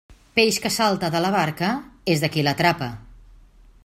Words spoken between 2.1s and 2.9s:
és de qui l'atrapa.